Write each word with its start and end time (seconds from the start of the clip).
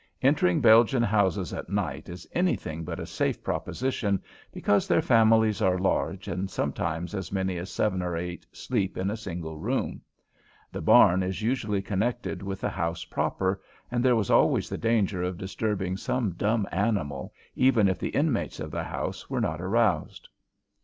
Entering 0.23 0.61
Belgian 0.61 1.03
houses 1.03 1.53
at 1.53 1.69
night 1.69 2.09
is 2.09 2.25
anything 2.33 2.83
but 2.83 2.99
a 2.99 3.05
safe 3.05 3.43
proposition, 3.43 4.19
because 4.51 4.87
their 4.87 4.99
families 5.03 5.61
are 5.61 5.77
large 5.77 6.27
and 6.27 6.49
sometimes 6.49 7.13
as 7.13 7.31
many 7.31 7.55
as 7.57 7.69
seven 7.69 8.01
or 8.01 8.17
eight 8.17 8.43
sleep 8.51 8.97
in 8.97 9.11
a 9.11 9.15
single 9.15 9.59
room. 9.59 10.01
The 10.71 10.81
barn 10.81 11.21
is 11.21 11.43
usually 11.43 11.83
connected 11.83 12.41
with 12.41 12.61
the 12.61 12.69
house 12.71 13.05
proper, 13.05 13.61
and 13.91 14.03
there 14.03 14.15
was 14.15 14.31
always 14.31 14.69
the 14.69 14.77
danger 14.79 15.21
of 15.21 15.37
disturbing 15.37 15.97
some 15.97 16.31
dumb 16.31 16.67
animal, 16.71 17.31
even 17.55 17.87
if 17.87 17.99
the 17.99 18.09
inmates 18.09 18.59
of 18.59 18.71
the 18.71 18.83
house 18.85 19.29
were 19.29 19.39
not 19.39 19.61
aroused. 19.61 20.27